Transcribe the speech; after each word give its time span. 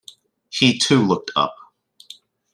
He 0.49 0.79
too 0.79 0.99
looked 1.05 1.29
up. 1.35 1.55